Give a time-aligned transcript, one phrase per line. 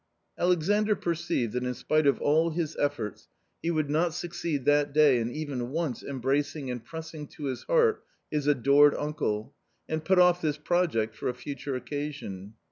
[0.39, 3.27] ^ Alexandr perceived that in spite of all his efforts
[3.61, 7.27] he would |, n, not succeed that day in even once embracing and pressing!
[7.27, 7.29] ^.
[7.29, 9.53] to his heart his adored uncle
[9.87, 12.55] and put off this project for a ^\ future occasion.